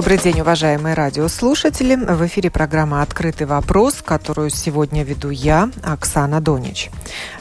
[0.00, 1.94] Добрый день, уважаемые радиослушатели.
[1.94, 6.88] В эфире программа «Открытый вопрос», которую сегодня веду я, Оксана Донич.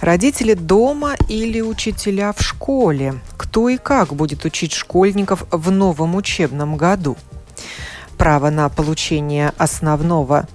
[0.02, 3.22] Родители дома или учителя в школе?
[3.38, 7.16] Кто и как будет учить школьников в новом учебном году?
[8.18, 10.46] Право на получение основного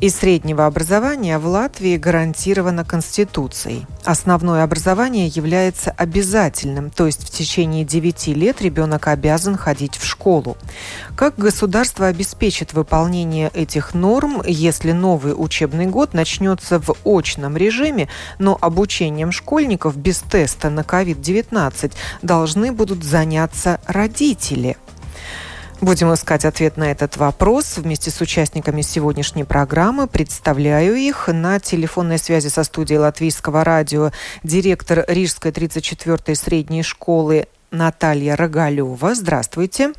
[0.00, 3.86] и среднего образования в Латвии гарантировано Конституцией.
[4.04, 10.56] Основное образование является обязательным, то есть в течение 9 лет ребенок обязан ходить в школу.
[11.16, 18.56] Как государство обеспечит выполнение этих норм, если новый учебный год начнется в очном режиме, но
[18.58, 21.92] обучением школьников без теста на COVID-19
[22.22, 24.78] должны будут заняться родители–
[25.80, 30.06] Будем искать ответ на этот вопрос вместе с участниками сегодняшней программы.
[30.06, 34.10] Представляю их на телефонной связи со студией Латвийского радио
[34.42, 39.14] директор Рижской 34-й средней школы Наталья Рогалева.
[39.14, 39.94] Здравствуйте.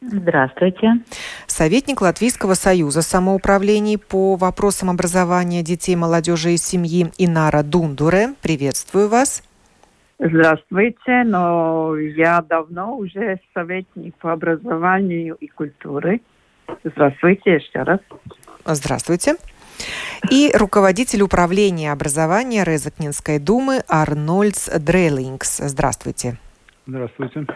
[0.00, 1.00] Здравствуйте.
[1.48, 8.34] Советник Латвийского союза самоуправлений по вопросам образования детей, молодежи и семьи Инара Дундуре.
[8.42, 9.42] Приветствую вас.
[10.22, 16.20] Здравствуйте, но я давно уже советник по образованию и культуре.
[16.84, 18.00] Здравствуйте еще раз.
[18.66, 19.36] Здравствуйте.
[20.30, 25.56] И руководитель управления образования Резакнинской думы Арнольдс Дрейлингс.
[25.56, 26.36] Здравствуйте.
[26.86, 27.46] Здравствуйте.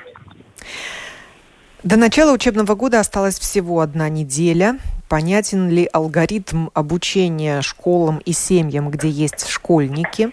[1.85, 4.79] До начала учебного года осталась всего одна неделя.
[5.07, 10.33] Понятен ли алгоритм обучения школам и семьям, где есть школьники?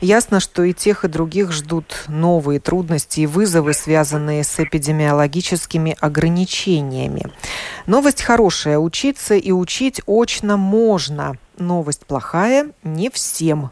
[0.00, 7.30] Ясно, что и тех, и других ждут новые трудности и вызовы, связанные с эпидемиологическими ограничениями.
[7.84, 8.78] Новость хорошая.
[8.78, 11.36] Учиться и учить очно можно.
[11.58, 13.70] Новость плохая– не всем.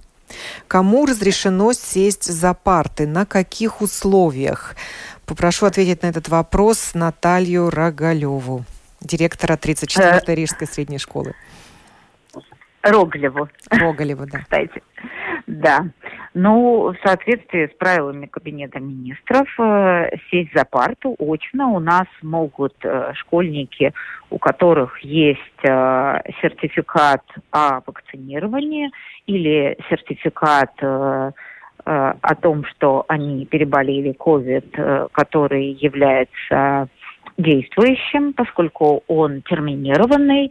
[0.69, 3.07] Кому разрешено сесть за парты?
[3.07, 4.75] На каких условиях?
[5.27, 8.65] Попрошу ответить на этот вопрос Наталью Рогалеву,
[9.01, 11.35] директора 34-й э, Рижской средней школы.
[12.83, 13.49] Рогалеву.
[13.71, 14.41] Рогалеву, да.
[14.41, 14.83] Кстати.
[15.47, 15.87] Да.
[16.35, 22.75] Ну, в соответствии с правилами Кабинета министров, э, сесть за парту очно у нас могут
[22.85, 23.93] э, школьники,
[24.31, 28.91] у которых есть э, сертификат о вакцинировании
[29.27, 30.73] или сертификат
[31.85, 36.89] о том, что они переболели COVID, э, который является
[37.37, 40.51] действующим, поскольку он терминированный,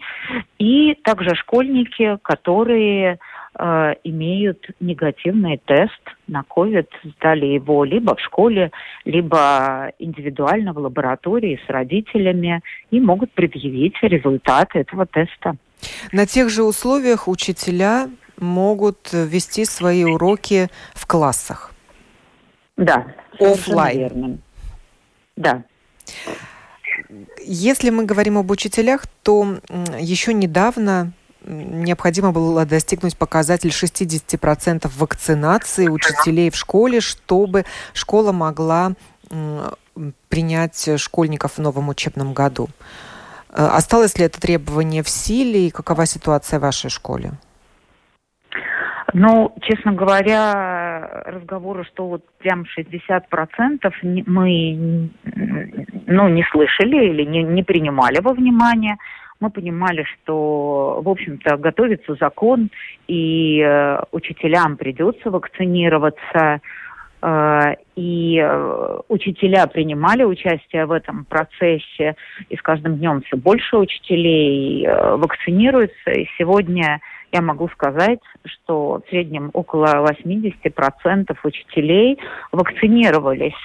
[0.59, 3.19] и также школьники, которые
[3.57, 8.71] э, имеют негативный тест на COVID, сдали его либо в школе,
[9.05, 12.61] либо индивидуально в лаборатории с родителями
[12.91, 15.55] и могут предъявить результаты этого теста.
[16.11, 18.07] На тех же условиях учителя
[18.37, 21.71] могут вести свои уроки в классах.
[22.77, 23.07] Да.
[23.39, 24.41] Оффлайн.
[25.35, 25.63] Да.
[27.43, 29.57] Если мы говорим об учителях, то
[29.99, 31.13] еще недавно
[31.45, 38.93] необходимо было достигнуть показатель 60% вакцинации учителей в школе, чтобы школа могла
[40.29, 42.69] принять школьников в новом учебном году.
[43.49, 47.33] Э, осталось ли это требование в силе и какова ситуация в вашей школе?
[49.13, 53.93] Ну, честно говоря, разговоры, что вот прям 60%
[54.25, 55.09] мы
[56.07, 58.97] ну, не слышали или не, не принимали во внимание.
[59.39, 62.69] Мы понимали, что, в общем-то, готовится закон,
[63.07, 66.61] и э, учителям придется вакцинироваться.
[67.21, 72.15] Э, и э, учителя принимали участие в этом процессе,
[72.49, 76.11] и с каждым днем все больше учителей э, вакцинируются.
[76.11, 76.99] И сегодня
[77.33, 82.19] я могу сказать, что в среднем около 80% учителей
[82.51, 83.57] вакцинировались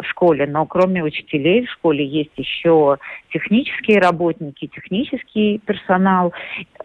[0.00, 2.98] в школе, но кроме учителей в школе есть еще
[3.32, 6.32] технические работники, технический персонал,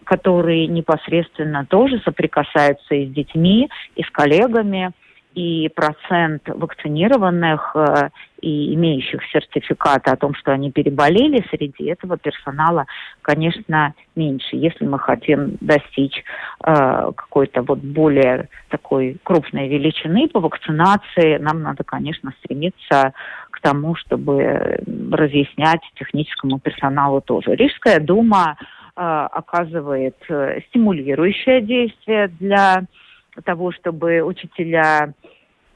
[0.05, 4.91] которые непосредственно тоже соприкасаются и с детьми, и с коллегами.
[5.33, 8.09] И процент вакцинированных э,
[8.41, 12.85] и имеющих сертификаты о том, что они переболели, среди этого персонала,
[13.21, 14.55] конечно, меньше.
[14.55, 16.23] Если мы хотим достичь
[16.65, 23.13] э, какой-то вот более такой крупной величины по вакцинации, нам надо, конечно, стремиться
[23.51, 24.79] к тому, чтобы
[25.11, 27.55] разъяснять техническому персоналу тоже.
[27.55, 32.83] Рижская дума э, оказывает э, стимулирующее действие для
[33.43, 35.13] того, чтобы учителя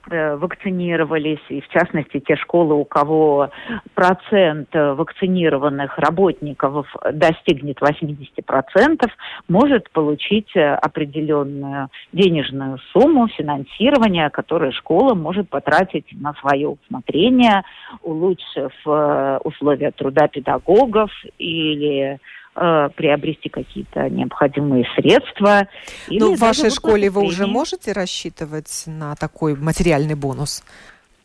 [0.08, 3.50] Э, вакцинировались, и в частности те школы, у кого
[3.96, 9.10] процент вакцинированных работников достигнет 80%,
[9.48, 17.64] может получить определенную денежную сумму финансирования, которую школа может потратить на свое усмотрение,
[18.04, 21.10] улучшив э, условия труда педагогов
[21.40, 22.20] или
[22.56, 25.68] э, приобрести какие-то необходимые средства.
[26.10, 30.64] Ну, в вашей школе вы уже можете рассчитывать на такой материальный бонус?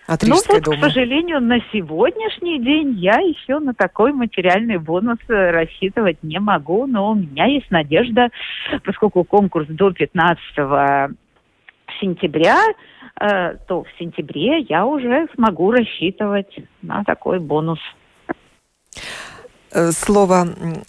[0.07, 0.77] От ну вот, дома.
[0.77, 6.87] к сожалению, на сегодняшний день я еще на такой материальный бонус э, рассчитывать не могу,
[6.87, 8.29] но у меня есть надежда,
[8.85, 11.15] поскольку конкурс до 15
[12.01, 12.59] сентября,
[13.21, 17.79] э, то в сентябре я уже смогу рассчитывать на такой бонус.
[19.73, 20.49] Э, слово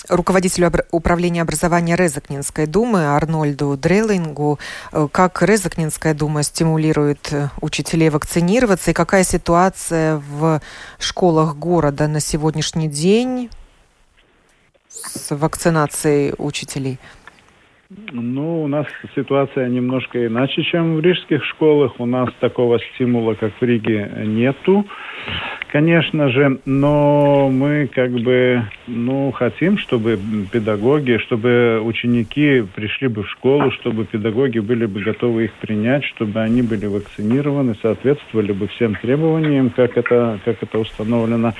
[0.10, 4.60] руководителю управления образования Резакнинской думы Арнольду Дреллингу.
[4.92, 10.62] Э, как Резакнинская дума стимулирует э, учителей вакцинироваться и какая ситуация в
[10.98, 13.52] школах города на сегодняшний день
[14.90, 16.98] с вакцинацией учителей?
[18.14, 22.00] Ну, у нас ситуация немножко иначе, чем в рижских школах.
[22.00, 24.86] У нас такого стимула, как в Риге, нету
[25.72, 30.20] конечно же, но мы как бы, ну, хотим, чтобы
[30.52, 36.42] педагоги, чтобы ученики пришли бы в школу, чтобы педагоги были бы готовы их принять, чтобы
[36.42, 41.54] они были вакцинированы, соответствовали бы всем требованиям, как это, как это установлено.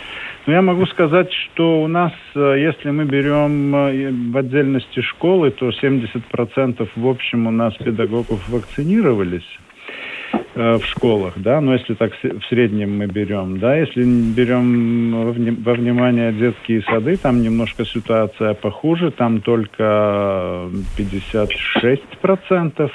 [0.46, 5.52] Но я могу сказать, что у нас, э, если мы берем э, в отдельности школы,
[5.52, 6.21] то 70%
[6.96, 9.48] в общем у нас педагогов вакцинировались.
[10.54, 15.32] Э, в школах, да, но если так в среднем мы берем, да, если берем
[15.64, 22.92] во внимание детские сады, там немножко ситуация похуже, там только 56%.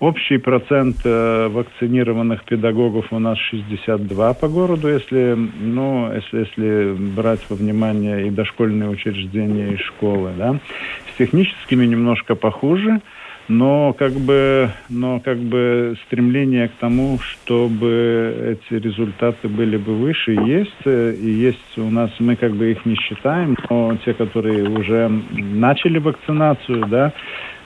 [0.00, 7.40] Общий процент э, вакцинированных педагогов у нас 62 по городу, если, ну, если, если брать
[7.48, 10.32] во внимание и дошкольные учреждения, и школы.
[10.36, 10.58] Да.
[11.14, 13.00] С техническими немножко похуже
[13.48, 20.32] но как бы, но как бы стремление к тому, чтобы эти результаты были бы выше,
[20.32, 20.86] есть.
[20.86, 25.98] И есть у нас, мы как бы их не считаем, но те, которые уже начали
[25.98, 27.12] вакцинацию, да,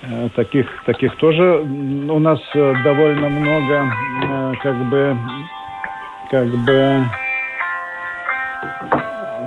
[0.02, 3.92] э, таких, таких тоже у нас довольно много,
[4.25, 5.16] э, как бы,
[6.31, 7.04] как бы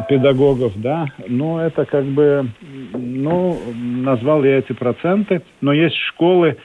[0.08, 2.50] педагогов, да, но это как бы,
[2.94, 6.58] ну, назвал я эти проценты, но есть школы,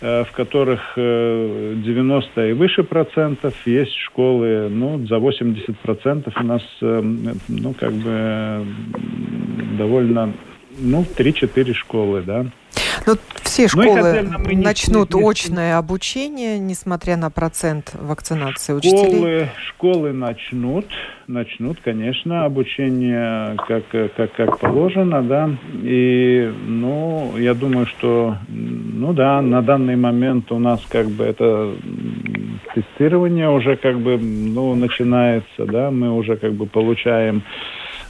[0.00, 6.44] э, в которых 90 э, и выше процентов, есть школы, ну, за 80 процентов у
[6.44, 7.02] нас, э,
[7.48, 8.66] ну, как бы
[9.78, 10.32] довольно,
[10.78, 12.46] ну, 3-4 школы, да.
[13.06, 19.46] Ну, все ну школы ну, начнут не, очное обучение, несмотря на процент вакцинации школы, учителей?
[19.68, 20.86] Школы начнут,
[21.26, 23.84] начнут, конечно, обучение как,
[24.16, 25.50] как, как положено, да.
[25.82, 31.74] И, ну, я думаю, что, ну да, на данный момент у нас как бы это
[32.74, 37.42] тестирование уже как бы, ну, начинается, да, мы уже как бы получаем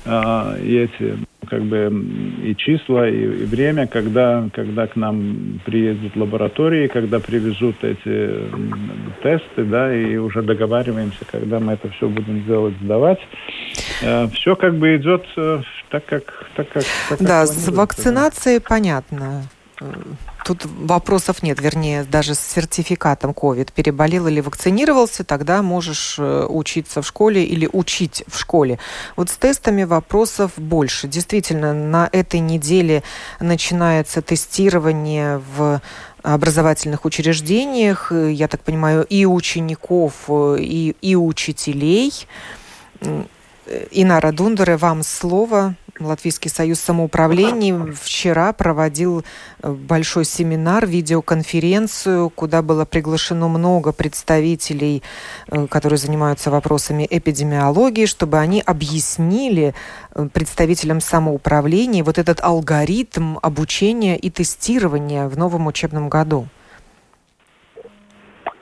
[0.05, 1.91] э, эти как бы
[2.45, 8.45] и числа, и, и время, когда, когда к нам приедут лаборатории, когда привезут эти
[9.23, 13.21] тесты, да, и уже договариваемся, когда мы это все будем делать, сдавать.
[14.03, 16.51] Э, все как бы идет э, так, как...
[16.55, 19.43] Так, как, так, да, с вакцинацией понятно
[20.45, 23.73] Тут вопросов нет, вернее, даже с сертификатом COVID.
[23.73, 28.79] Переболел или вакцинировался, тогда можешь э, учиться в школе или учить в школе.
[29.17, 31.09] Вот с тестами вопросов больше.
[31.09, 33.03] Действительно, на этой неделе
[33.39, 35.81] начинается тестирование в
[36.23, 42.13] образовательных учреждениях, э, я так понимаю, и учеников, э, и, и учителей.
[43.91, 45.75] Инара Дундере, вам слово.
[45.99, 49.23] Латвийский союз самоуправлений вчера проводил
[49.63, 55.03] э, большой семинар, видеоконференцию, куда было приглашено много представителей,
[55.49, 59.75] э, которые занимаются вопросами эпидемиологии, чтобы они объяснили
[60.15, 66.49] э, представителям самоуправления вот этот алгоритм обучения и тестирования в новом учебном году.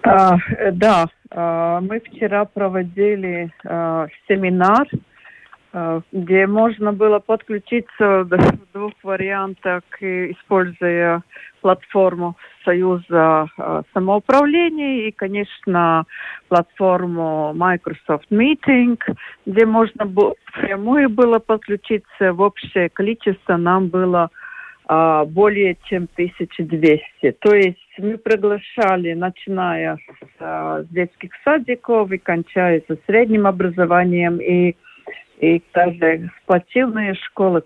[0.03, 0.39] А,
[0.73, 4.89] да, мы вчера проводили а, семинар,
[5.73, 8.29] а, где можно было подключиться в
[8.73, 11.23] двух вариантах, используя
[11.61, 13.49] платформу Союза
[13.93, 16.05] самоуправления и, конечно,
[16.49, 18.99] платформу Microsoft Meeting,
[19.45, 22.33] где можно было прямую было подключиться.
[22.33, 24.31] В общее количество нам было
[24.89, 27.33] более чем 1200.
[27.41, 34.39] То есть мы приглашали, начиная с, а, с детских садиков и кончая со средним образованием,
[34.39, 34.77] и,
[35.41, 37.63] и даже спортивные школы,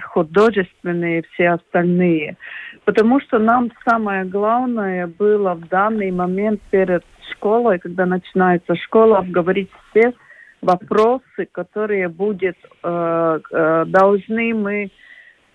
[0.00, 2.36] художественные и все остальные.
[2.84, 9.70] Потому что нам самое главное было в данный момент перед школой, когда начинается школа, обговорить
[9.90, 10.14] все
[10.62, 14.90] вопросы, которые будет, э, э, должны мы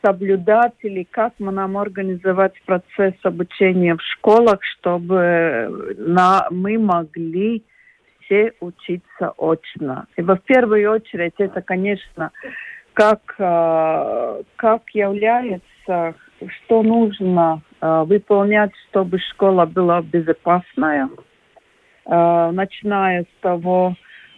[0.03, 7.63] соблюдать или как мы нам организовать процесс обучения в школах, чтобы на, мы могли
[8.21, 10.07] все учиться очно.
[10.15, 12.31] И во первую очередь это, конечно,
[12.93, 21.09] как, э, как является, что нужно э, выполнять, чтобы школа была безопасная,
[22.05, 23.95] э, начиная с того,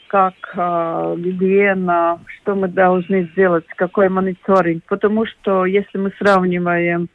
[0.10, 4.84] как э, гигиена, что мы должны сделать, какой мониторинг.
[4.88, 7.10] Потому что если мы сравниваем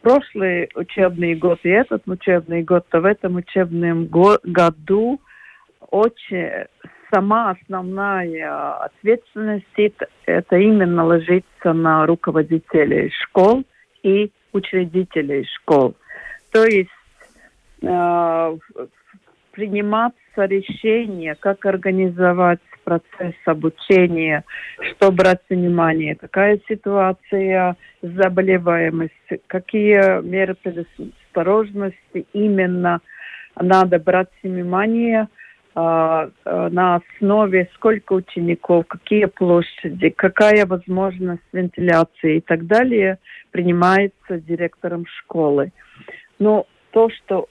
[0.00, 5.20] прошлый учебный год и этот учебный год, то в этом учебном го- году
[5.90, 6.66] очень
[7.12, 9.66] сама основная ответственность
[10.26, 13.64] это именно ложится на руководителей школ
[14.02, 15.94] и учредителей школ.
[16.52, 16.90] То есть
[17.82, 18.56] э,
[19.58, 24.44] приниматься решение, как организовать процесс обучения,
[24.88, 33.00] что брать внимание, какая ситуация заболеваемости, какие меры предосторожности именно
[33.60, 35.26] надо брать внимание
[35.74, 43.18] а, на основе сколько учеников, какие площади, какая возможность вентиляции и так далее
[43.50, 45.72] принимается директором школы.
[46.38, 47.48] Но то, что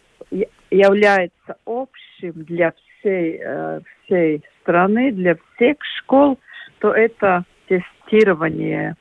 [0.71, 6.39] является общим для всей, э, всей страны, для всех школ,
[6.79, 8.95] то это тестирование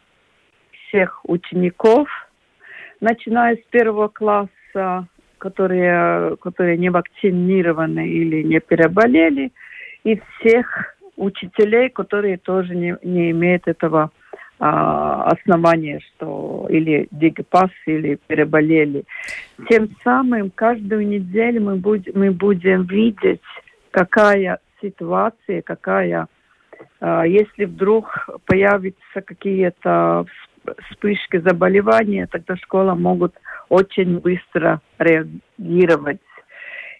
[0.88, 2.08] всех учеников,
[3.00, 5.06] начиная с первого класса,
[5.38, 9.52] которые, которые не вакцинированы или не переболели,
[10.04, 14.10] и всех учителей, которые тоже не, не имеют этого
[14.58, 19.04] а, основания, что или дигипас, или переболели.
[19.68, 23.40] Тем самым каждую неделю мы, будем мы будем видеть,
[23.90, 26.28] какая ситуация, какая,
[27.00, 30.24] а, если вдруг появятся какие-то
[30.88, 33.34] вспышки заболевания, тогда школа могут
[33.68, 36.20] очень быстро реагировать.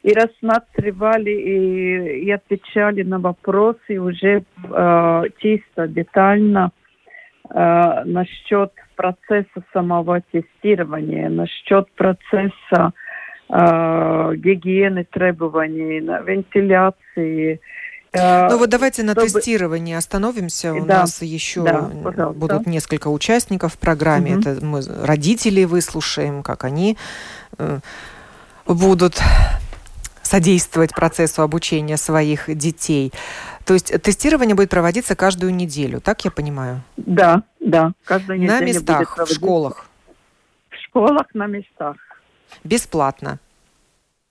[0.03, 6.71] И рассматривали и, и отвечали на вопросы уже э, чисто детально
[7.51, 12.93] э, насчет процесса самого тестирования, насчет процесса
[13.49, 17.61] э, гигиены требований, вентиляции.
[18.13, 19.29] Э, ну вот давайте на чтобы...
[19.29, 20.75] тестировании остановимся.
[20.75, 24.37] У да, нас еще да, будут несколько участников в программе.
[24.37, 24.41] Угу.
[24.41, 26.97] Это мы родителей выслушаем, как они
[27.59, 27.79] э,
[28.67, 29.21] будут
[30.23, 33.13] содействовать процессу обучения своих детей.
[33.67, 36.83] То есть тестирование будет проводиться каждую неделю, так я понимаю?
[36.97, 38.53] Да, да, каждую неделю.
[38.53, 39.87] На местах, в школах?
[40.71, 41.97] В школах, на местах.
[42.63, 43.41] Бесплатно?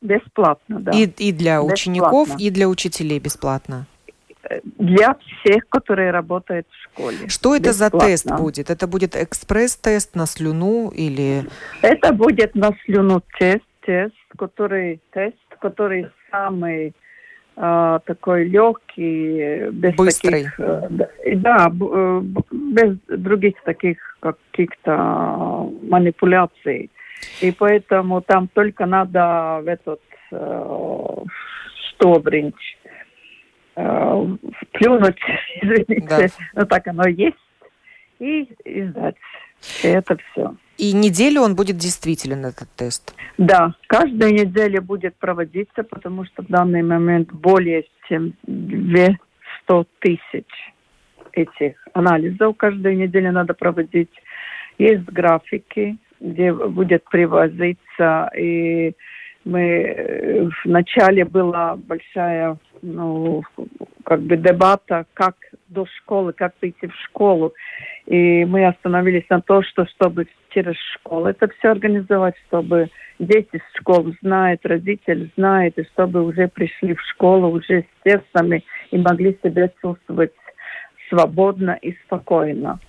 [0.02, 0.92] Бесплатно, да.
[0.92, 1.74] И, и для бесплатно.
[1.74, 3.88] учеников, и для учителей бесплатно?
[4.80, 7.28] Для всех, которые работают в школе.
[7.28, 8.00] Что это бесплатно.
[8.00, 8.70] за тест будет?
[8.70, 11.46] Это будет экспресс-тест на слюну или...
[11.82, 16.94] Это будет на слюну тест, тест, который тест, который самый э,
[17.56, 20.44] такой легкий, без Быстрый.
[20.44, 20.90] таких, э,
[21.36, 22.22] да, э,
[22.52, 26.92] без других таких каких-то манипуляций.
[27.42, 30.02] И поэтому там только надо в этот
[31.96, 32.56] стовринч
[33.76, 34.28] э,
[34.74, 35.20] плюнуть,
[35.62, 36.28] извините, да.
[36.54, 37.38] но так оно есть,
[38.20, 39.16] и, и сдать.
[39.16, 39.20] И
[39.84, 40.56] это все.
[40.78, 43.16] И неделю он будет действителен, этот тест?
[43.38, 49.18] Да, каждую неделю будет проводиться, потому что в данный момент более чем 200
[50.00, 50.48] тысяч
[51.32, 54.12] этих анализов каждую неделю надо проводить.
[54.78, 58.94] Есть графики, где будет привозиться, и
[59.46, 63.44] мы в начале была большая ну,
[64.04, 65.36] как бы дебата, как
[65.68, 67.54] до школы, как прийти в школу.
[68.06, 72.90] И мы остановились на то, что чтобы через школу это все организовать, чтобы
[73.20, 78.64] дети с школы знают, родители знают, и чтобы уже пришли в школу уже с тестами
[78.92, 80.32] и могли себя чувствовать
[81.10, 82.80] свободно и спокойно.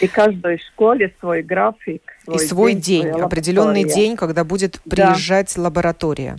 [0.00, 2.02] И каждой школе свой график.
[2.24, 5.62] Свой и свой день, день определенный день, когда будет приезжать да.
[5.62, 6.36] лаборатория.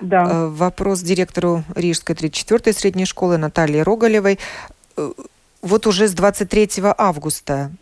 [0.00, 0.26] Да.
[0.28, 4.38] Э, вопрос директору Рижской 34-й средней школы Натальи Роголевой.
[4.96, 5.12] Э,
[5.60, 7.72] вот уже с 23 августа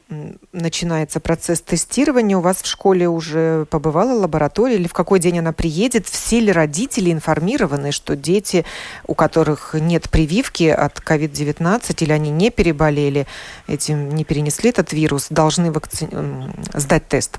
[0.53, 2.39] начинается процесс тестирования.
[2.39, 6.07] У вас в школе уже побывала лаборатория или в какой день она приедет?
[6.07, 8.65] Все ли родители информированы, что дети,
[9.07, 13.27] у которых нет прививки от COVID-19 или они не переболели
[13.67, 16.09] этим, не перенесли этот вирус, должны вакци...
[16.73, 17.39] сдать тест?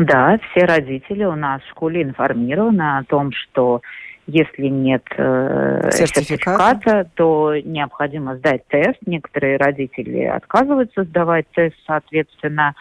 [0.00, 3.82] Да, все родители у нас в школе информированы о том, что
[4.26, 8.98] если нет э, сертификата, то необходимо сдать тест.
[9.04, 12.74] Некоторые родители отказываются сдавать тест, соответственно.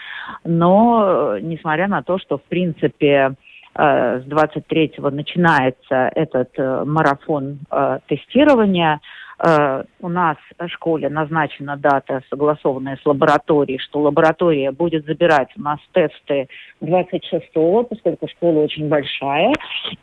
[0.45, 3.33] Но, э, несмотря на то, что, в принципе,
[3.75, 8.99] с 23-го начинается этот э, марафон э, тестирования,
[9.41, 15.61] Э, у нас в школе назначена дата, согласованная с лабораторией, что лаборатория будет забирать у
[15.61, 16.49] нас тесты
[16.81, 19.53] 26-го, поскольку школа очень большая,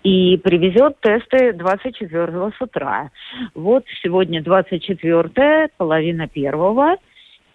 [0.02, 3.11] и привезет тесты 24-го с утра.
[3.54, 6.96] Вот сегодня 24-е, половина первого,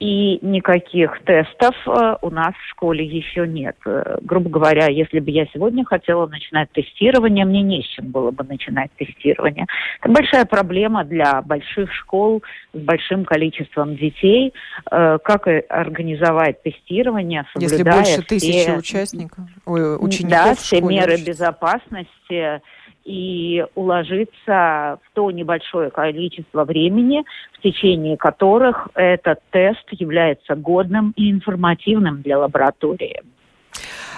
[0.02, 3.76] и никаких тестов э, у нас в школе еще нет.
[3.86, 8.32] Э, грубо говоря, если бы я сегодня хотела начинать тестирование, мне не с чем было
[8.32, 9.68] бы начинать тестирование.
[10.02, 12.42] Это большая проблема для больших школ
[12.74, 14.56] с большим количеством детей.
[14.90, 21.18] Э, как организовать тестирование, соблюдая Если больше тысячи все, участников, ой, учеников Да, все меры
[21.24, 22.60] безопасности
[23.04, 31.32] и уложиться в то небольшое количество времени, в течение которых этот тест является годным и
[31.32, 33.22] информативным для лаборатории.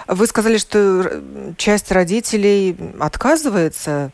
[0.08, 1.04] Вы сказали, что
[1.58, 4.12] часть родителей отказывается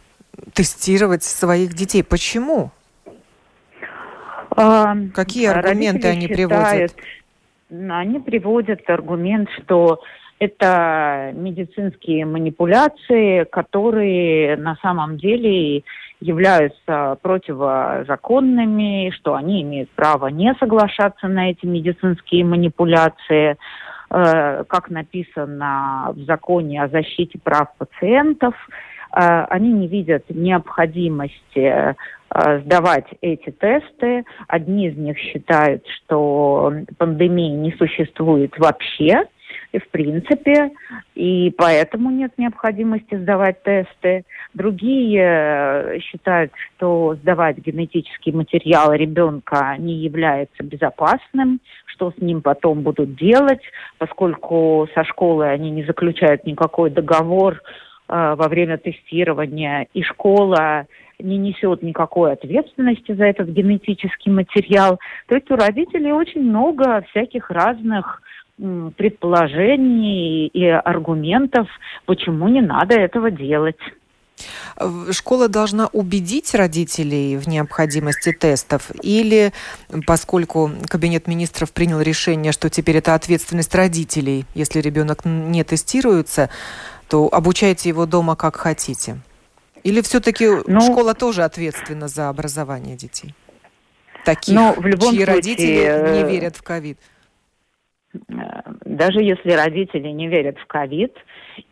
[0.53, 2.03] тестировать своих детей.
[2.03, 2.71] Почему?
[4.55, 6.95] А, Какие аргументы они считают, приводят?
[7.71, 10.01] Они приводят аргумент, что
[10.39, 15.83] это медицинские манипуляции, которые на самом деле
[16.21, 23.57] являются противозаконными, что они имеют право не соглашаться на эти медицинские манипуляции.
[24.11, 28.55] Э, как написано в законе о защите прав пациентов,
[29.15, 31.93] э, они не видят необходимости э,
[32.61, 34.25] сдавать эти тесты.
[34.47, 39.25] Одни из них считают, что пандемии не существует вообще,
[39.71, 40.71] и в принципе,
[41.15, 44.23] и поэтому нет необходимости сдавать тесты.
[44.53, 52.81] Другие э, считают, что сдавать генетический материал ребенка не является безопасным, что с ним потом
[52.81, 53.61] будут делать,
[53.97, 60.87] поскольку со школой они не заключают никакой договор э, во время тестирования, и школа
[61.19, 64.99] не несет никакой ответственности за этот генетический материал.
[65.27, 68.21] То есть у родителей очень много всяких разных
[68.97, 71.67] предположений и аргументов,
[72.05, 73.77] почему не надо этого делать.
[75.11, 79.51] Школа должна убедить родителей в необходимости тестов или,
[80.07, 86.49] поскольку Кабинет министров принял решение, что теперь это ответственность родителей, если ребенок не тестируется,
[87.09, 89.19] то обучайте его дома как хотите?
[89.83, 93.33] Или все-таки ну, школа тоже ответственна за образование детей?
[94.23, 96.97] Таких, ну, в любом чьи случае, родители не верят в ковид.
[98.13, 101.13] Э, даже если родители не верят в ковид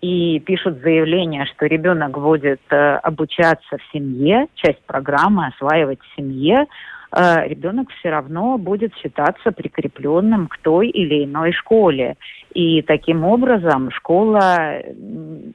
[0.01, 6.67] и пишут заявление, что ребенок будет э, обучаться в семье, часть программы осваивать в семье,
[7.11, 12.17] э, ребенок все равно будет считаться прикрепленным к той или иной школе.
[12.57, 14.81] И таким образом школа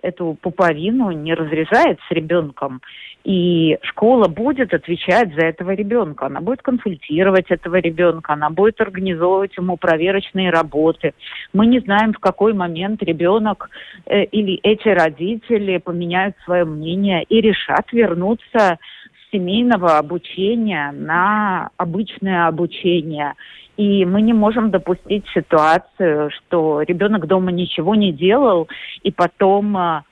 [0.02, 2.80] эту пуповину не разрезает с ребенком.
[3.24, 6.26] И школа будет отвечать за этого ребенка.
[6.26, 11.12] Она будет консультировать этого ребенка, она будет организовывать ему проверочные работы.
[11.52, 13.70] Мы не знаем, в какой момент ребенок
[14.06, 22.46] э, или эти родители поменяют свое мнение и решат вернуться с семейного обучения на обычное
[22.46, 23.34] обучение.
[23.76, 28.68] И мы не можем допустить ситуацию, что ребенок дома ничего не делал,
[29.02, 30.04] и потом а,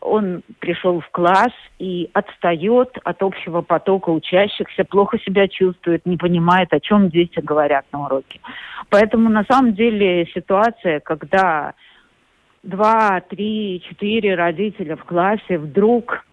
[0.00, 6.72] он пришел в класс и отстает от общего потока учащихся, плохо себя чувствует, не понимает,
[6.72, 8.40] о чем дети говорят на уроке.
[8.90, 11.74] Поэтому на самом деле ситуация, когда
[12.62, 16.24] два, три, четыре родителя в классе вдруг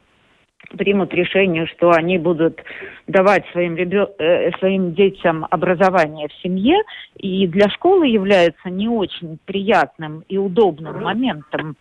[0.77, 2.61] примут решение, что они будут
[3.07, 4.09] давать своим, ребё...
[4.19, 6.77] э, своим детям образование в семье,
[7.17, 11.75] и для школы является не очень приятным и удобным моментом.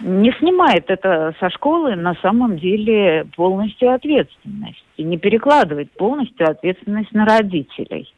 [0.00, 7.12] Не снимает это со школы на самом деле полностью ответственность и не перекладывает полностью ответственность
[7.12, 8.12] на родителей.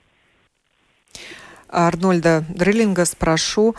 [1.70, 3.74] Арнольда Дриллинга спрошу,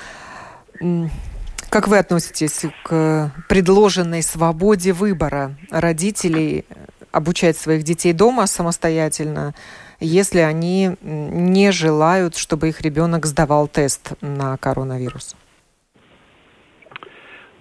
[1.71, 6.65] как вы относитесь к предложенной свободе выбора родителей
[7.13, 9.55] обучать своих детей дома самостоятельно,
[10.01, 15.38] если они не желают, чтобы их ребенок сдавал тест на коронавирус?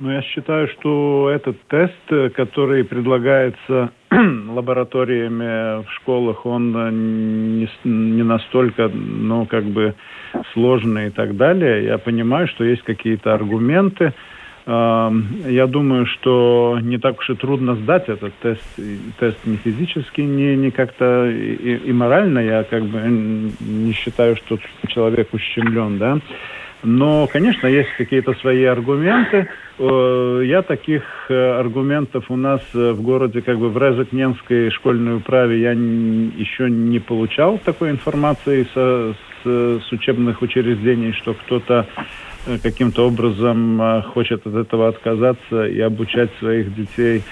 [0.01, 6.73] Ну, я считаю, что этот тест, который предлагается лабораториями в школах, он
[7.59, 9.95] не, не настолько, ну, как бы
[10.55, 11.85] сложный и так далее.
[11.85, 14.15] Я понимаю, что есть какие-то аргументы.
[14.67, 18.63] Я думаю, что не так уж и трудно сдать этот тест.
[19.19, 22.39] Тест не физически, не, не как-то и, и морально.
[22.39, 24.59] Я как бы не считаю, что
[24.89, 26.19] человек ущемлен, да.
[26.83, 29.49] Но, конечно, есть какие-то свои аргументы.
[29.79, 35.17] Э, я таких э, аргументов у нас э, в городе, как бы в Резекненской школьной
[35.17, 39.15] управе, я еще не получал такой информации со,
[39.45, 41.87] с, с учебных учреждений, что кто-то
[42.63, 47.23] каким-то образом хочет от этого отказаться и обучать своих детей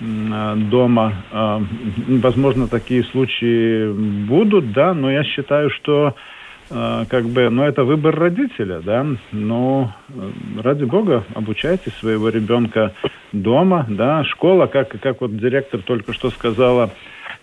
[0.00, 1.14] дома.
[2.08, 3.92] Возможно, такие случаи
[4.26, 6.16] будут, да, но я считаю, что
[6.68, 10.30] как бы, но это выбор родителя, да, но э,
[10.62, 12.92] ради бога обучайте своего ребенка
[13.32, 16.90] дома, да, школа, как, как вот директор только что сказала,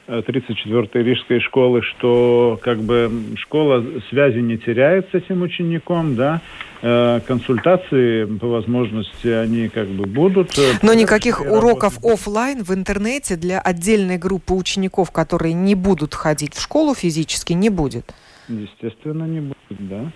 [0.08, 6.42] 34-й э, Рижской школы, что как бы школа связи не теряет с этим учеником, да,
[6.82, 10.52] э, консультации по возможности они как бы будут.
[10.82, 16.62] Но никаких уроков офлайн в интернете для отдельной группы учеников, которые не будут ходить в
[16.62, 18.14] школу физически, не будет.
[18.48, 19.56] Естественно, не будет,
[19.90, 20.12] да.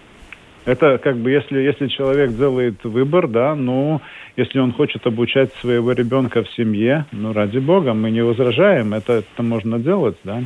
[0.65, 4.01] Это как бы, если, если человек делает выбор, да, ну,
[4.35, 9.13] если он хочет обучать своего ребенка в семье, ну, ради бога, мы не возражаем, это,
[9.13, 10.43] это можно делать, да.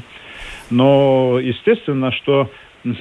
[0.70, 2.52] Но, естественно, что
[2.84, 2.92] э,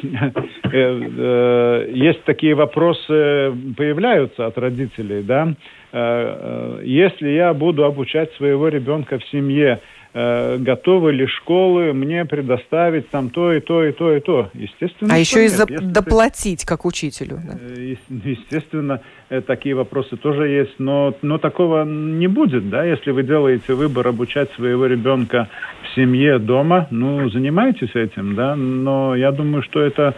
[0.72, 5.54] э, есть такие вопросы, появляются от родителей, да.
[5.92, 9.80] Э, если я буду обучать своего ребенка в семье,
[10.14, 14.51] э, готовы ли школы мне предоставить там то и то и то и то.
[14.55, 15.14] Естественно.
[15.14, 15.66] А еще и за...
[15.66, 17.40] доплатить как учителю.
[17.46, 17.59] Да?
[17.61, 23.23] Э, естественно, э, такие вопросы тоже есть, но, но такого не будет, да, если вы
[23.23, 25.49] делаете выбор обучать своего ребенка
[25.83, 30.14] в семье дома, ну, занимайтесь этим, да, но я думаю, что это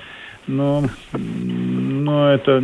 [0.47, 2.61] но, но это,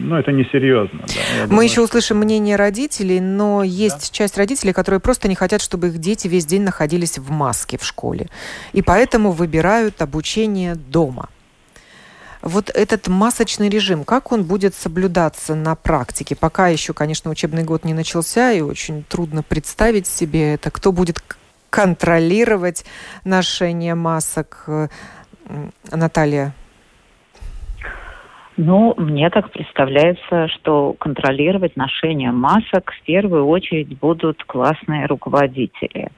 [0.00, 1.00] но это несерьезно.
[1.06, 1.42] Да.
[1.42, 4.16] Мы думаю, еще услышим мнение родителей, но есть да?
[4.16, 7.84] часть родителей, которые просто не хотят, чтобы их дети весь день находились в маске в
[7.84, 8.28] школе.
[8.72, 11.28] И поэтому выбирают обучение дома.
[12.42, 16.34] Вот этот масочный режим, как он будет соблюдаться на практике?
[16.34, 20.70] Пока еще, конечно, учебный год не начался, и очень трудно представить себе это.
[20.70, 21.22] Кто будет
[21.68, 22.86] контролировать
[23.24, 24.66] ношение масок?
[25.90, 26.54] Наталья
[28.56, 36.08] ну, мне так представляется, что контролировать ношение масок в первую очередь будут классные руководители.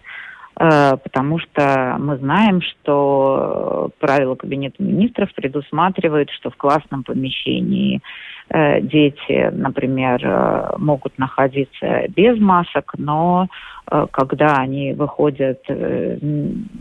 [0.59, 8.01] Э, потому что мы знаем, что правила Кабинета министров предусматривают, что в классном помещении Э,
[8.51, 13.49] дети, например, э, могут находиться без масок, но
[13.91, 16.19] э, когда они выходят в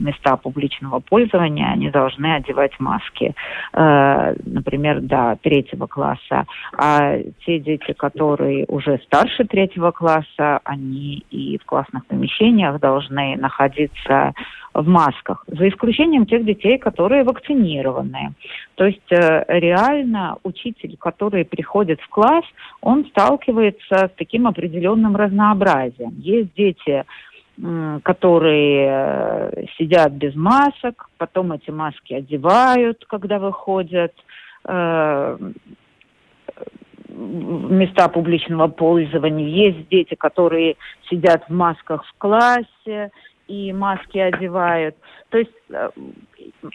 [0.03, 3.35] места публичного пользования, они должны одевать маски,
[3.73, 6.45] например, до третьего класса.
[6.77, 14.33] А те дети, которые уже старше третьего класса, они и в классных помещениях должны находиться
[14.73, 18.33] в масках, за исключением тех детей, которые вакцинированы.
[18.75, 22.45] То есть э, реально учитель, который приходит в класс,
[22.81, 26.15] он сталкивается с таким определенным разнообразием.
[26.17, 27.05] Есть дети,
[28.03, 34.13] которые э, сидят без масок, потом эти маски одевают, когда выходят
[34.65, 35.37] э,
[37.09, 39.47] места публичного пользования.
[39.47, 40.77] Есть дети, которые
[41.09, 43.11] сидят в масках в классе,
[43.47, 44.95] и маски одевают.
[45.29, 45.89] То есть э,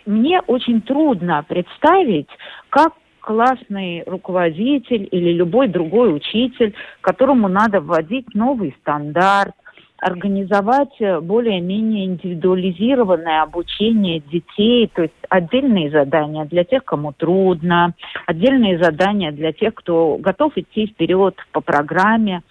[0.04, 2.28] мне очень трудно представить,
[2.68, 2.92] как
[3.26, 9.52] классный руководитель или любой другой учитель, которому надо вводить новый стандарт,
[9.98, 17.94] организовать более-менее индивидуализированное обучение детей, то есть отдельные задания для тех, кому трудно,
[18.26, 22.42] отдельные задания для тех, кто готов идти вперед по программе.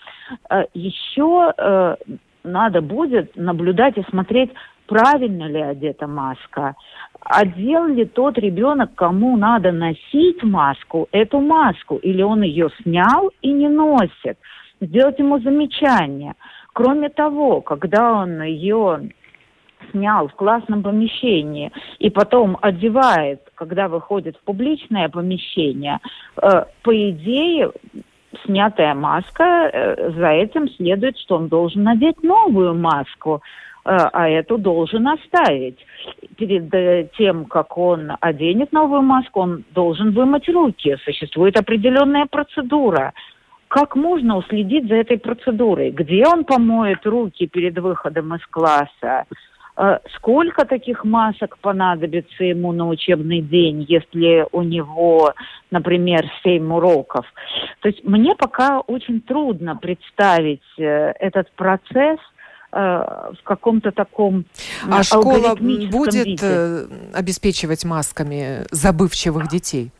[0.74, 1.54] Еще
[2.44, 4.52] надо будет наблюдать и смотреть,
[4.88, 6.76] правильно ли одета маска,
[7.26, 13.52] одел ли тот ребенок, кому надо носить маску, эту маску, или он ее снял и
[13.52, 14.38] не носит.
[14.80, 16.36] Сделать ему замечание.
[16.74, 19.10] Кроме того, когда он ее
[19.92, 26.00] снял в классном помещении и потом одевает, когда выходит в публичное помещение,
[26.42, 27.72] э, по идее,
[28.46, 33.42] снятая маска, э, за этим следует, что он должен надеть новую маску,
[33.86, 35.78] а эту должен оставить.
[36.38, 40.98] Перед э, тем, как он оденет новую маску, он должен вымыть руки.
[41.06, 43.13] Существует определенная процедура.
[43.67, 45.91] Как можно уследить за этой процедурой?
[45.91, 49.26] Где он помоет руки перед выходом из класса?
[49.78, 55.34] Э, сколько таких масок понадобится ему на учебный день, если у него,
[55.69, 57.26] например, 7 уроков.
[57.82, 62.35] То есть мне пока очень трудно представить э, этот процесс э,
[62.76, 64.46] в каком-то таком
[64.90, 66.88] А школа будет виде.
[67.14, 69.92] обеспечивать масками забывчивых детей?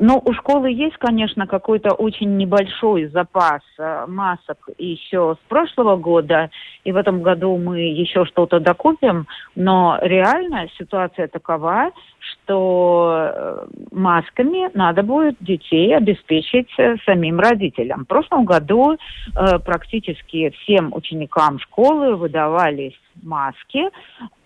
[0.00, 6.50] Ну, у школы есть, конечно, какой-то очень небольшой запас а, масок еще с прошлого года,
[6.84, 14.70] и в этом году мы еще что-то докупим, но реально ситуация такова, что э, масками
[14.74, 18.04] надо будет детей обеспечить э, самим родителям.
[18.04, 23.90] В прошлом году э, практически всем ученикам школы выдавались маски,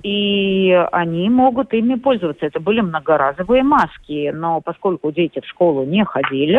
[0.02, 2.46] и они могут ими пользоваться.
[2.46, 6.59] Это были многоразовые маски, но поскольку дети в школу не ходили,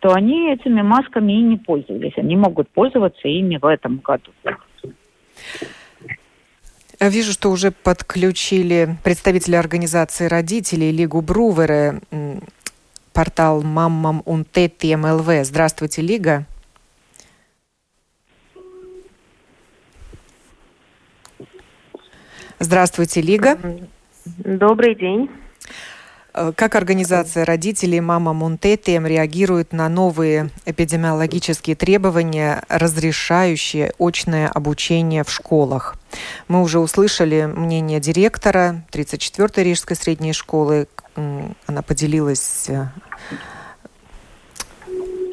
[0.00, 2.14] то они этими масками и не пользовались.
[2.16, 4.30] Они могут пользоваться ими в этом году.
[7.00, 12.00] Вижу, что уже подключили представители организации родителей Лигу Бруверы,
[13.12, 15.44] портал «Маммам Унтети МЛВ».
[15.44, 16.46] Здравствуйте, Лига.
[22.62, 23.58] Здравствуйте, Лига.
[24.24, 25.28] Добрый день.
[26.32, 35.30] Э, как организация родителей «Мама Мунтетием» реагирует на новые эпидемиологические требования, разрешающие очное обучение в
[35.30, 35.96] школах?
[36.46, 40.86] Мы уже услышали мнение директора 34-й Рижской средней школы.
[41.16, 42.86] Она поделилась э,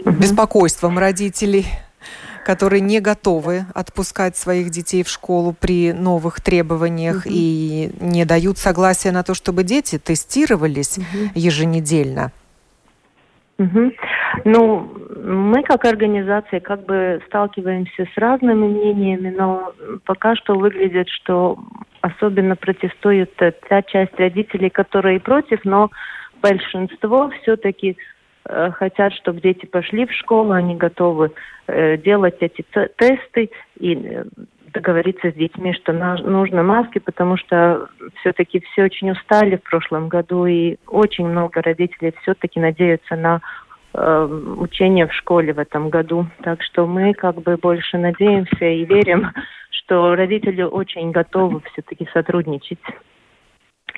[0.04, 1.68] беспокойством родителей
[2.50, 7.30] которые не готовы отпускать своих детей в школу при новых требованиях угу.
[7.30, 11.30] и не дают согласия на то, чтобы дети тестировались угу.
[11.36, 12.32] еженедельно.
[13.60, 13.92] Угу.
[14.46, 14.92] Ну,
[15.24, 19.72] мы как организация как бы сталкиваемся с разными мнениями, но
[20.06, 21.60] пока что выглядит, что
[22.02, 25.92] особенно протестует та часть родителей, которые против, но
[26.42, 27.96] большинство все-таки
[28.74, 31.32] хотят, чтобы дети пошли в школу, они готовы
[31.68, 32.66] э, делать эти
[32.98, 34.24] тесты и э,
[34.74, 40.46] договориться с детьми, что нужно маски, потому что все-таки все очень устали в прошлом году,
[40.46, 43.42] и очень много родителей все-таки надеются на
[43.94, 44.26] э,
[44.58, 46.28] учение в школе в этом году.
[46.44, 49.32] Так что мы как бы больше надеемся и верим,
[49.72, 52.80] что родители очень готовы все-таки сотрудничать.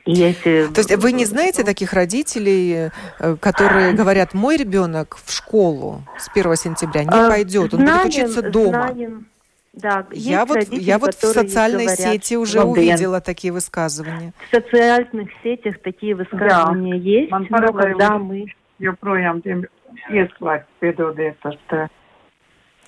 [0.05, 0.67] Если...
[0.73, 6.29] То есть вы не знаете таких родителей, э, которые говорят, мой ребенок в школу с
[6.29, 8.91] 1 сентября не а, пойдет, он знаем, будет учиться дома?
[8.93, 9.27] Знаем.
[9.73, 14.33] Да, я вот, я вот в социальной говорят, сети уже ну, увидела такие высказывания.
[14.49, 16.99] В социальных сетях такие высказывания да.
[16.99, 18.47] есть, но когда мы...
[18.81, 19.65] joprojām tiem
[20.09, 21.89] ieslēgt, piedodiet par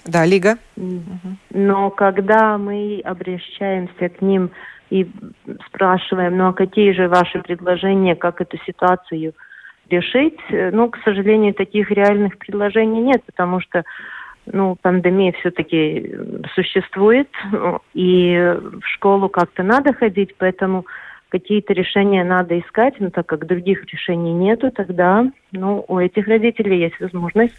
[0.05, 0.57] Да, Лига.
[1.49, 4.51] Но когда мы обращаемся к ним
[4.93, 5.07] и
[5.67, 9.33] спрашиваем, ну а какие же ваши предложения, как эту ситуацию
[9.89, 10.39] решить?
[10.49, 13.83] Ну, к сожалению, таких реальных предложений нет, потому что
[14.45, 16.15] ну, пандемия все-таки
[16.53, 17.29] существует,
[17.95, 18.35] и
[18.81, 20.85] в школу как-то надо ходить, поэтому
[21.29, 26.81] какие-то решения надо искать, но так как других решений нету, тогда ну, у этих родителей
[26.81, 27.55] есть возможность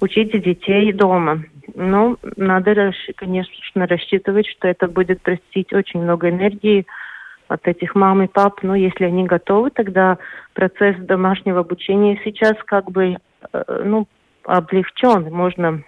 [0.00, 1.42] учить детей дома.
[1.74, 6.86] Но надо, конечно, рассчитывать, что это будет простить очень много энергии
[7.48, 8.62] от этих мам и пап.
[8.62, 10.18] Но если они готовы, тогда
[10.54, 13.16] процесс домашнего обучения сейчас как бы
[13.52, 14.06] э, ну,
[14.44, 15.32] облегчен.
[15.32, 15.82] Можно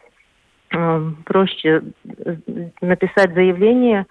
[0.71, 2.37] э, проще э,
[2.81, 4.07] написать заявление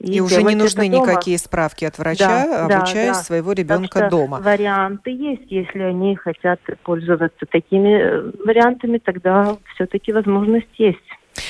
[0.00, 4.10] и, и уже не нужны никакие справки от врача, да, обучая да, своего ребенка так
[4.10, 4.40] дома.
[4.40, 10.98] Варианты есть, если они хотят пользоваться такими э, вариантами, тогда все-таки возможность есть.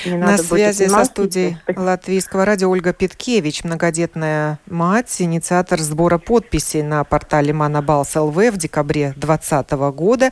[0.05, 7.03] Не На связи со студией Латвийского радио Ольга Петкевич, многодетная мать, инициатор сбора подписей на
[7.03, 10.31] портале Манабалс ЛВ в декабре 2020 года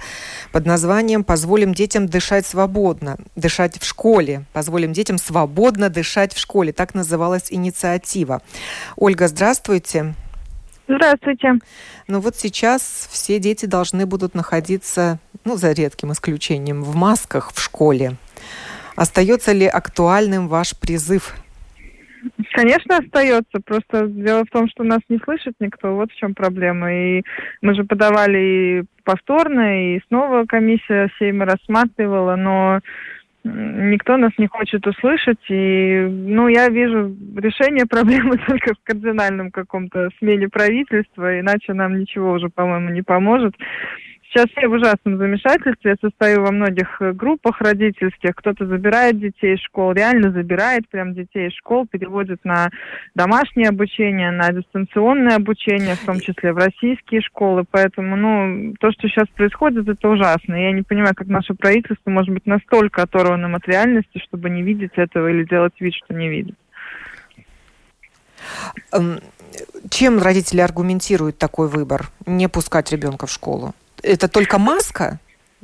[0.51, 4.45] под названием «Позволим детям дышать свободно, дышать в школе».
[4.53, 6.73] «Позволим детям свободно дышать в школе».
[6.73, 8.41] Так называлась инициатива.
[8.95, 10.13] Ольга, здравствуйте.
[10.87, 11.53] Здравствуйте.
[12.07, 17.61] Ну вот сейчас все дети должны будут находиться, ну, за редким исключением, в масках в
[17.61, 18.17] школе.
[18.99, 21.33] Остается ли актуальным ваш призыв?
[22.51, 23.61] Конечно, остается.
[23.63, 25.95] Просто дело в том, что нас не слышит никто.
[25.95, 26.93] Вот в чем проблема.
[26.93, 27.23] И
[27.61, 32.81] мы же подавали и повторно, и снова комиссия Сейма рассматривала, но
[33.45, 35.45] никто нас не хочет услышать.
[35.47, 42.33] И, ну, я вижу решение проблемы только в кардинальном каком-то смене правительства, иначе нам ничего
[42.33, 43.55] уже, по-моему, не поможет.
[44.29, 45.91] Сейчас все в ужасном замешательстве.
[45.91, 48.35] Я состою во многих э, группах родительских.
[48.35, 52.69] Кто-то забирает детей из школ, реально забирает прям детей из школ, переводит на
[53.15, 57.63] домашнее обучение, на дистанционное обучение, в том числе в российские школы.
[57.71, 60.53] Поэтому, ну, то, что сейчас происходит, это ужасно.
[60.53, 64.93] Я не понимаю, как наше правительство может быть настолько оторванным от реальности, чтобы не видеть
[64.95, 66.55] этого или делать вид, что не видит.
[68.93, 69.19] Эм,
[69.89, 72.09] чем родители аргументируют такой выбор?
[72.27, 73.73] Не пускать ребенка в школу?
[74.03, 75.19] Это только маска?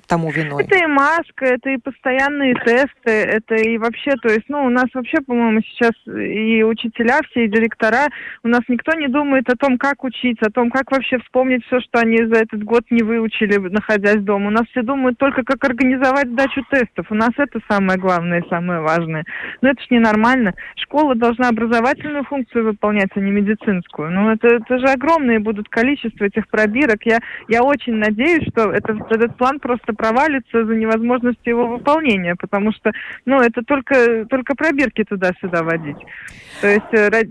[0.08, 0.64] Тому виной?
[0.64, 4.86] Это и маска, это и постоянные тесты, это и вообще, то есть, ну, у нас
[4.94, 8.08] вообще, по-моему, сейчас и учителя, все и директора,
[8.44, 11.80] у нас никто не думает о том, как учить, о том, как вообще вспомнить все,
[11.82, 14.48] что они за этот год не выучили, находясь дома.
[14.48, 17.08] У нас все думают только, как организовать сдачу тестов.
[17.10, 19.24] У нас это самое главное и самое важное.
[19.62, 20.54] Но это ж ненормально.
[20.76, 24.12] Школа должна образовательную функцию выполнять, а не медицинскую.
[24.12, 27.04] Ну, это, это же огромные будут количество этих пробирок.
[27.06, 32.72] Я, я очень надеюсь, что это, этот план просто провалится за невозможностью его выполнения, потому
[32.72, 32.92] что,
[33.26, 35.98] ну, это только, только пробирки туда-сюда водить.
[36.62, 37.24] То есть э,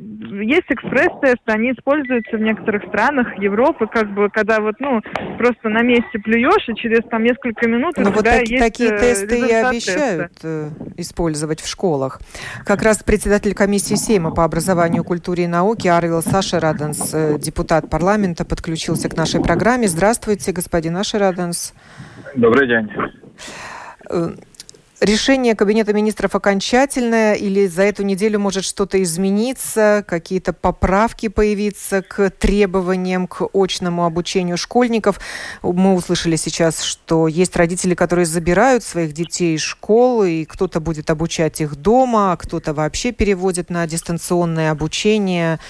[0.42, 5.00] есть экспресс-тесты, они используются в некоторых странах Европы, как бы, когда вот, ну,
[5.38, 8.90] просто на месте плюешь, и через там несколько минут Но у вот так, есть такие
[8.90, 10.70] э, тесты и обещают теста.
[10.96, 12.20] использовать в школах.
[12.64, 17.88] Как раз председатель комиссии Сейма по образованию, культуре и науке Арвил Саша Раденс, э, депутат
[17.88, 19.88] парламента, подключился к нашей программе.
[19.88, 21.74] Здравствуйте, господин Ашераденс.
[22.36, 22.90] Добрый день.
[24.10, 24.30] Э,
[25.00, 32.30] решение Кабинета министров окончательное или за эту неделю может что-то измениться, какие-то поправки появиться к
[32.30, 35.20] требованиям к очному обучению школьников?
[35.62, 41.10] Мы услышали сейчас, что есть родители, которые забирают своих детей из школы, и кто-то будет
[41.10, 45.60] обучать их дома, а кто-то вообще переводит на дистанционное обучение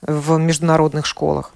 [0.00, 1.52] в международных школах.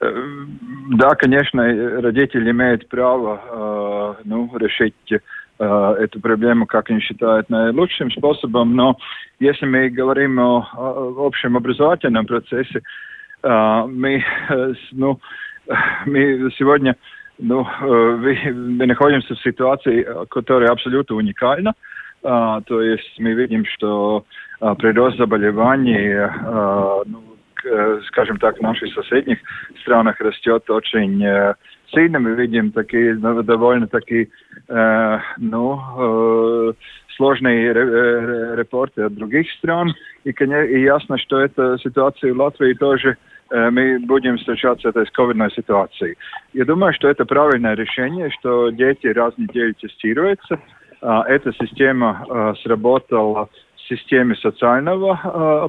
[0.00, 1.62] Да, конечно,
[2.00, 5.18] родители имеют право э, ну, решить э,
[5.58, 8.96] эту проблему, как они считают, наилучшим способом, но
[9.40, 10.66] если мы говорим о,
[11.18, 12.80] общем образовательном процессе,
[13.42, 14.24] э, мы,
[14.92, 15.20] ну,
[16.06, 16.96] мы сегодня
[17.38, 21.72] ну, мы находимся в ситуации, которая абсолютно уникальна.
[22.20, 24.26] То есть мы видим, что
[24.58, 26.16] прирост заболеваний
[27.06, 27.29] ну,
[28.08, 29.38] скажем так, наших соседних
[29.82, 31.54] странах растет очень э,
[31.92, 32.18] сильно.
[32.18, 34.28] Мы видим такие ну, довольно такие,
[34.68, 36.74] э, ну,
[37.16, 37.72] сложные
[38.56, 39.94] репорты от других стран.
[40.24, 43.16] И, и ясно, что эта ситуация в Латвии тоже
[43.50, 46.16] мы будем встречаться с ковидной ситуацией.
[46.52, 50.60] Я думаю, что это правильное решение, что дети раз в неделю тестируются.
[51.02, 55.68] Эта система сработала в системе социального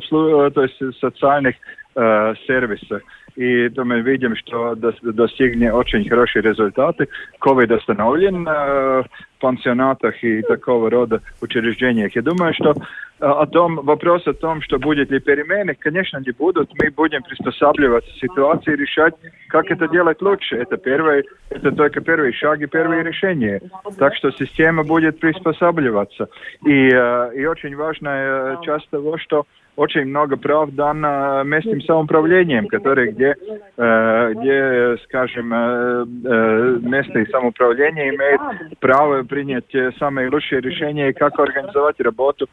[0.54, 1.56] то есть социальных
[1.96, 3.02] э, сервиса.
[3.36, 7.08] И то мы видим, что достигли очень хорошие результаты.
[7.40, 9.08] COVID остановлен э, в
[9.40, 12.16] пансионатах и такого рода учреждениях.
[12.16, 16.32] Я думаю, что э, о том, вопрос о том, что будет ли перемены, конечно, не
[16.32, 16.72] будут.
[16.82, 19.16] Мы будем приспосабливаться ситуации, решать,
[19.48, 20.58] как это делать лучше.
[20.58, 23.62] Это, первое, это только первые шаги, первые решения.
[23.98, 26.28] Так что система будет приспосабливаться.
[26.66, 29.46] И, э, и очень важная часть того, что
[29.82, 33.36] очень много прав дано местным самоуправлением, которые где,
[33.78, 38.42] э, где скажем, э, э, местное самоуправление имеет
[38.80, 42.48] право принять самые лучшие решения, как организовать работу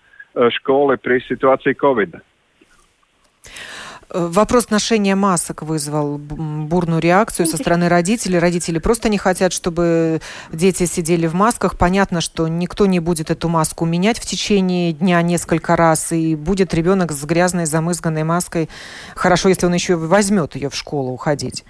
[0.50, 2.22] школы при ситуации ковида.
[4.10, 8.38] Вопрос ношения масок вызвал бурную реакцию со стороны родителей.
[8.38, 11.76] Родители просто не хотят, чтобы дети сидели в масках.
[11.76, 16.72] Понятно, что никто не будет эту маску менять в течение дня несколько раз, и будет
[16.72, 18.70] ребенок с грязной, замызганной маской.
[19.14, 21.64] Хорошо, если он еще возьмет ее в школу уходить.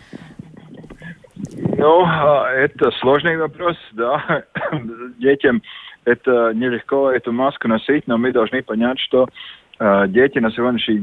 [1.77, 4.45] Ну, а, это сложный вопрос, да.
[5.19, 5.63] Детям
[6.05, 9.29] это нелегко эту маску носить, но мы должны понять, что э,
[10.09, 10.99] дети на сегодняшний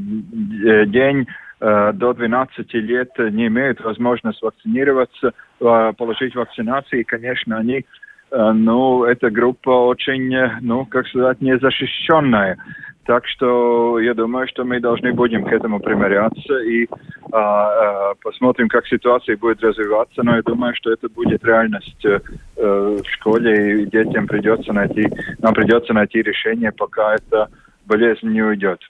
[0.88, 1.28] день
[1.60, 7.86] э, до 12 лет не имеют возможность вакцинироваться, э, получить вакцинацию, и, конечно, они
[8.32, 12.58] Э, ну, эта группа очень, э, ну, как сказать, незащищенная.
[13.06, 16.88] Так что я думаю, что мы должны будем к этому примиряться и
[17.32, 20.24] а, а, посмотрим, как ситуация будет развиваться.
[20.24, 22.20] Но я думаю, что это будет реальность э,
[22.58, 25.08] в школе, и детям придется найти,
[25.38, 27.50] нам придется найти решение, пока эта
[27.86, 28.82] болезнь не уйдет.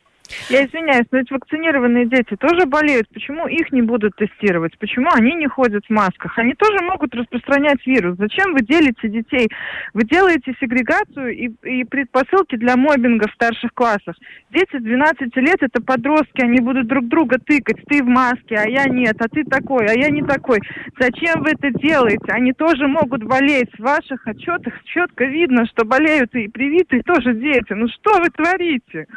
[0.50, 3.08] Я извиняюсь, но ведь вакцинированные дети тоже болеют.
[3.10, 4.78] Почему их не будут тестировать?
[4.78, 6.38] Почему они не ходят в масках?
[6.38, 8.18] Они тоже могут распространять вирус.
[8.18, 9.50] Зачем вы делите детей?
[9.94, 14.16] Вы делаете сегрегацию и, и предпосылки для мобинга в старших классах.
[14.52, 17.84] Дети с 12 лет это подростки, они будут друг друга тыкать.
[17.88, 20.60] Ты в маске, а я нет, а ты такой, а я не такой.
[21.00, 22.26] Зачем вы это делаете?
[22.30, 23.70] Они тоже могут болеть.
[23.78, 27.74] В ваших отчетах четко видно, что болеют и привитые тоже дети.
[27.74, 29.08] Ну что вы творите?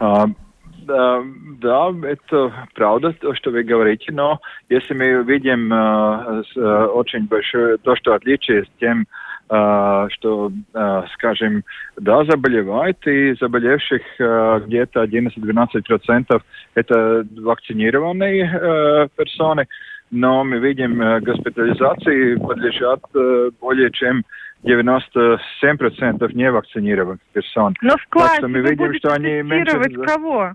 [0.00, 7.94] Да, это правда, то, что вы говорите, но если мы видим uh, очень большое, то,
[7.96, 9.06] что отличие с тем,
[9.50, 10.50] uh, что,
[11.12, 11.62] скажем,
[11.96, 14.02] да, заболевает, и заболевших
[14.66, 16.42] где-то 11-12%
[16.74, 19.68] это вакцинированные персоны,
[20.10, 23.00] но мы видим, госпитализации подлежат
[23.60, 24.24] более чем
[24.64, 27.74] 97% невакцинированных персон.
[27.80, 29.78] Но в классе что мы видим, что они меньше...
[30.04, 30.54] кого?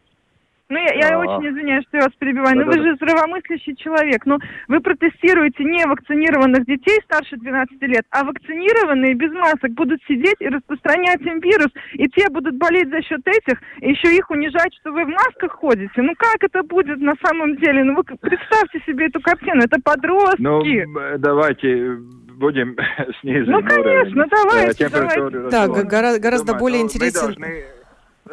[0.67, 1.19] Ну, я, я а.
[1.19, 4.25] очень извиняюсь, что я вас перебиваю, но вы же здравомыслящий человек.
[4.25, 10.37] Ну, вы протестируете не вакцинированных детей старше 12 лет, а вакцинированные без масок будут сидеть
[10.39, 14.73] и распространять им вирус, и те будут болеть за счет этих, и еще их унижать,
[14.81, 16.01] что вы в масках ходите.
[16.01, 17.83] Ну, как это будет на самом деле?
[17.83, 20.41] Ну, вы представьте себе эту картину, это подростки.
[20.41, 20.63] Ну,
[21.19, 21.97] давайте
[22.37, 22.75] будем
[23.21, 25.39] снизить Ну, конечно, уровень, давайте, давайте.
[25.49, 27.21] Да, гора- гораздо Думаю, более интересен.
[27.21, 27.63] Должны,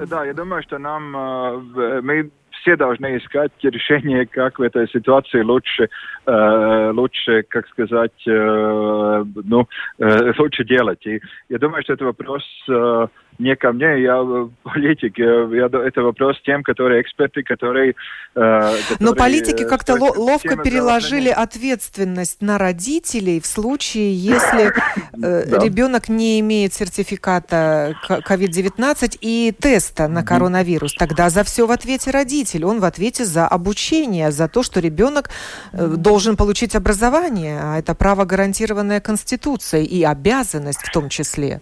[0.06, 2.30] да, я думаю, что нам, э, мы
[2.62, 5.88] все должны искать решение, как в этой ситуации лучше,
[6.26, 9.68] э, лучше, как сказать, э, ну,
[9.98, 11.04] э, лучше делать.
[11.06, 13.06] И я думаю, что это вопрос э,
[13.38, 14.22] не ко мне, я
[14.62, 15.18] политик.
[15.18, 17.94] Я, это вопрос тем, которые эксперты, которые...
[18.34, 24.72] Э, которые Но политики как-то ло- ловко переложили ответственность на родителей в случае, если
[25.22, 30.94] э, ребенок не имеет сертификата COVID-19 и теста на коронавирус.
[30.94, 32.64] Тогда за все в ответе родитель.
[32.64, 35.30] Он в ответе за обучение, за то, что ребенок
[35.72, 37.60] э, должен получить образование.
[37.62, 41.60] А это право, гарантированное Конституцией и обязанность в том числе.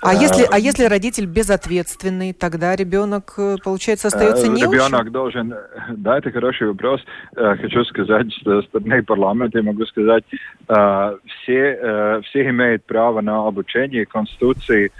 [0.00, 5.54] А если, а если родитель безответственный, тогда ребенок, э, получается, остается не Ребенок должен...
[5.90, 7.00] Да, это хороший вопрос.
[7.36, 10.24] Э, хочу сказать, что стороны парламента, я могу сказать,
[10.68, 14.90] э, все, все имеют право на обучение Конституции.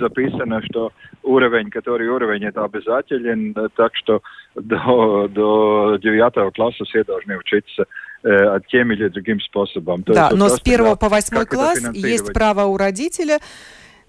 [0.00, 0.92] Записано, что
[1.22, 4.20] уровень, который уровень, это обязателен, так что
[4.56, 7.84] до, до 9 класса все должны учиться
[8.24, 10.02] э, тем или другим способом.
[10.02, 13.38] То да, но с первого по восьмой класс есть право у родителя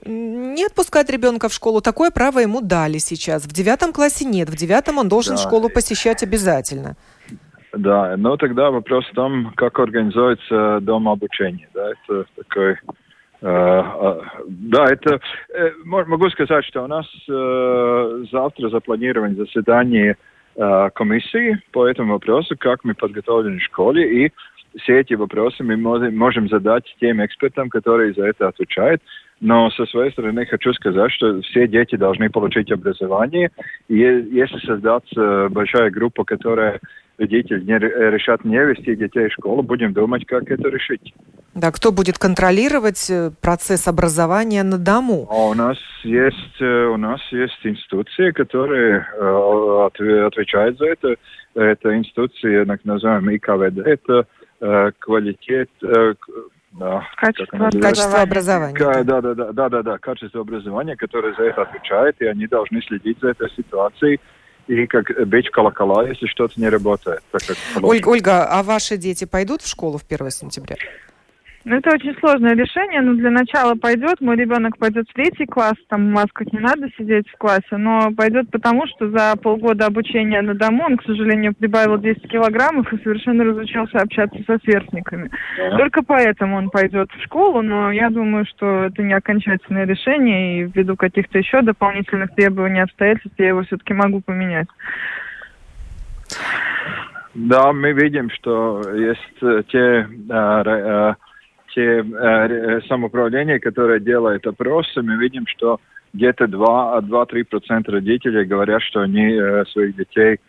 [0.06, 1.82] не отпускать ребенка в школу.
[1.82, 3.46] Такое право ему дали сейчас.
[3.46, 4.50] В девятом классе нет.
[4.50, 5.42] В девятом он должен да.
[5.42, 6.96] школу посещать обязательно.
[7.74, 11.68] Да, но тогда вопрос в том, как организуется дом обучения.
[11.74, 12.74] Да, это такой...
[13.42, 15.20] Э, э, да, это...
[15.54, 20.18] Э, могу сказать, что у нас э, завтра запланировано заседание
[20.56, 24.32] комиссии по этому вопросу, как мы подготовлены в школе, и
[24.82, 29.02] все эти вопросы мы можем задать тем экспертам, которые за это отвечают.
[29.40, 33.52] Но со своей стороны хочу сказать, что все дети должны получить образование.
[33.90, 36.80] И если создаться большая группа, которая
[37.18, 41.14] родители не решат не вести детей в школу, будем думать, как это решить.
[41.54, 45.28] Да, кто будет контролировать э, процесс образования на дому?
[45.30, 51.16] А у нас есть э, у нас есть институции, которые э, отвечают за это.
[51.54, 54.24] Это институции, так называемые ИКВД, это э,
[55.00, 56.14] квалитет, э,
[57.18, 58.78] качество, качество образования.
[58.78, 62.82] Да, да, да, да, да, да, качество образования, которое за это отвечает, и они должны
[62.82, 64.20] следить за этой ситуацией
[64.68, 67.22] и как бить колокола, если что-то не работает.
[67.32, 70.78] Так как Ольга, Ольга, а ваши дети пойдут в школу в 1 сентября?
[71.66, 74.20] Ну, это очень сложное решение, но для начала пойдет.
[74.20, 78.12] Мой ребенок пойдет в третий класс, там в масках не надо сидеть в классе, но
[78.12, 83.02] пойдет потому, что за полгода обучения на дому он, к сожалению, прибавил 10 килограммов и
[83.02, 85.32] совершенно разучился общаться со сверстниками.
[85.58, 85.78] Да.
[85.78, 90.64] Только поэтому он пойдет в школу, но я думаю, что это не окончательное решение, и
[90.66, 94.68] ввиду каких-то еще дополнительных требований обстоятельств я его все-таки могу поменять.
[97.34, 101.14] Да, мы видим, что есть те э, э,
[101.74, 105.80] те э, самоуправления, которые делают опросы, мы видим, что
[106.14, 110.40] где-то 2-3% родителей говорят, что они э, своих детей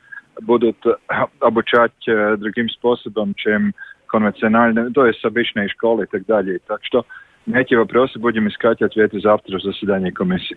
[0.43, 0.97] будут э,
[1.41, 3.73] обучать другим способом, чем
[4.07, 6.61] конвенционально, то есть обычной школы и так далее.
[6.67, 7.05] Так что
[7.47, 10.57] на эти вопросы будем искать ответы завтра в заседании комиссии.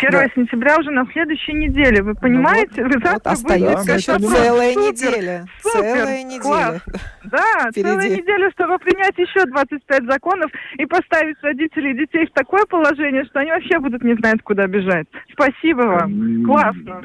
[0.00, 0.26] 1 да.
[0.34, 2.82] сентября уже на следующей неделе, вы понимаете?
[2.82, 5.46] Ну, вот, вы завтра вот остается еще целая супер, неделя.
[5.62, 6.40] Супер, целая неделя.
[6.42, 6.82] Класс.
[7.24, 7.82] Да, Впереди.
[7.82, 13.24] целая неделя, чтобы принять еще 25 законов и поставить родителей и детей в такое положение,
[13.24, 15.06] что они вообще будут не знать, куда бежать.
[15.32, 16.44] Спасибо вам.
[16.44, 17.02] Классно.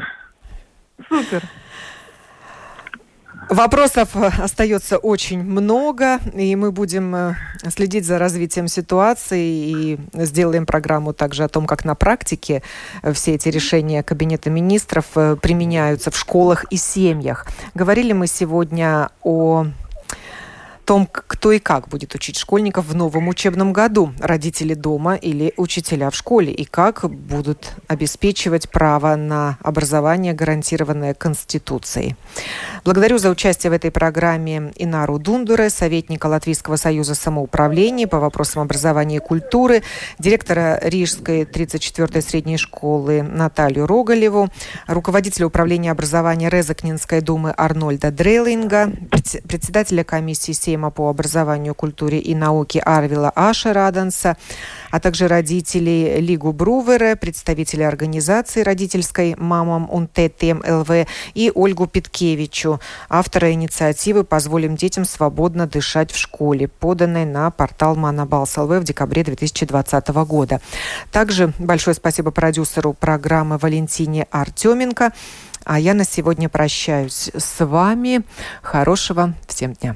[1.10, 1.42] Супер.
[3.50, 7.36] Вопросов э, остается очень много, и мы будем э,
[7.70, 12.64] следить за развитием ситуации и сделаем программу также о том, как на практике
[13.04, 15.06] э, все эти решения Кабинета министров
[15.42, 17.46] применяются в школах и семьях.
[17.76, 19.68] Говорили мы сегодня о
[20.86, 26.10] том, кто и как будет учить школьников в новом учебном году, родители дома или учителя
[26.10, 32.16] в школе, и как будут обеспечивать право на образование, гарантированное Конституцией.
[32.84, 39.18] Благодарю за участие в этой программе Инару Дундуре, советника Латвийского союза самоуправления по вопросам образования
[39.18, 39.82] и культуры,
[40.20, 44.50] директора Рижской 34-й средней школы Наталью Рогалеву,
[44.88, 48.92] руководителя управления образования Резакнинской думы Арнольда Дрейлинга,
[49.48, 54.36] председателя комиссии Сейма по образованию, культуре и науке Арвила Аша Раданса,
[54.92, 63.54] а также родителей Лигу Брувера, представителей организации родительской «Мамам УНТТМ ЛВ» и Ольгу Питкевичу, автора
[63.54, 70.10] инициативы «Позволим детям свободно дышать в школе», поданной на портал Манабалс ЛВ в декабре 2020
[70.28, 70.60] года.
[71.12, 75.14] Также большое спасибо продюсеру программы Валентине Артеменко.
[75.64, 78.22] А я на сегодня прощаюсь с вами.
[78.62, 79.96] Хорошего всем дня.